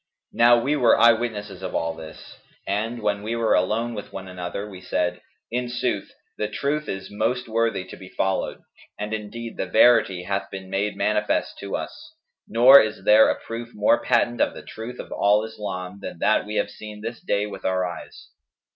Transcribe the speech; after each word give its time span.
Now 0.33 0.59
we 0.59 0.75
were 0.75 0.97
eye 0.97 1.11
witnesses 1.13 1.61
of 1.61 1.75
all 1.75 1.93
this; 1.93 2.35
and, 2.65 3.03
when 3.03 3.21
we 3.21 3.35
were 3.35 3.53
alone 3.53 3.93
with 3.93 4.11
one 4.11 4.27
another, 4.27 4.67
we 4.67 4.81
said, 4.81 5.21
'In 5.51 5.69
sooth, 5.69 6.11
the 6.39 6.47
truth 6.47 6.89
is 6.89 7.11
most 7.11 7.47
worthy 7.47 7.85
to 7.85 7.95
be 7.95 8.09
followed;'[FN#211] 8.09 8.63
and 8.97 9.13
indeed 9.13 9.57
the 9.57 9.67
verity 9.67 10.23
hath 10.23 10.49
been 10.49 10.71
made 10.71 10.95
manifest 10.97 11.59
to 11.59 11.75
us, 11.75 12.15
nor 12.47 12.81
is 12.81 13.03
there 13.03 13.29
a 13.29 13.39
proof 13.39 13.75
more 13.75 14.03
patent 14.03 14.41
of 14.41 14.55
the 14.55 14.63
truth 14.63 14.99
of 14.99 15.11
al 15.11 15.43
Islam 15.43 15.99
than 16.01 16.17
that 16.17 16.47
we 16.47 16.55
have 16.55 16.71
seen 16.71 17.01
this 17.01 17.19
day 17.21 17.45
with 17.45 17.63
our 17.63 17.85
eyes.' 17.85 18.29